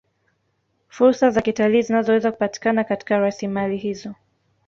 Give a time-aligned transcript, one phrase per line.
[0.89, 4.15] Fursa za kitalii zinazoweza kupatikana katika rasimali hizo